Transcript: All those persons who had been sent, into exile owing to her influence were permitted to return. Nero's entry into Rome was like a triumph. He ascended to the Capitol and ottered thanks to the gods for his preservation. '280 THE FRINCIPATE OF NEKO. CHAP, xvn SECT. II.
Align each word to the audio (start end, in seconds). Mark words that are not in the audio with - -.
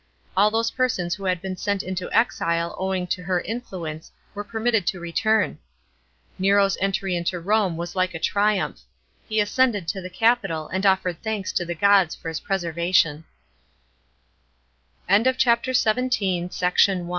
All 0.35 0.49
those 0.49 0.71
persons 0.71 1.13
who 1.13 1.25
had 1.25 1.43
been 1.43 1.55
sent, 1.55 1.83
into 1.83 2.11
exile 2.11 2.73
owing 2.79 3.05
to 3.05 3.21
her 3.21 3.39
influence 3.39 4.11
were 4.33 4.43
permitted 4.43 4.87
to 4.87 4.99
return. 4.99 5.59
Nero's 6.39 6.75
entry 6.81 7.15
into 7.15 7.39
Rome 7.39 7.77
was 7.77 7.95
like 7.95 8.15
a 8.15 8.19
triumph. 8.19 8.81
He 9.29 9.39
ascended 9.39 9.87
to 9.89 10.01
the 10.01 10.09
Capitol 10.09 10.67
and 10.69 10.83
ottered 10.87 11.21
thanks 11.21 11.53
to 11.53 11.65
the 11.65 11.75
gods 11.75 12.15
for 12.15 12.29
his 12.29 12.39
preservation. 12.39 13.25
'280 15.07 15.23
THE 15.23 15.23
FRINCIPATE 15.23 15.27
OF 15.27 15.27
NEKO. 15.27 15.37
CHAP, 15.37 15.61
xvn 15.61 16.51
SECT. 16.51 16.89
II. 16.89 17.07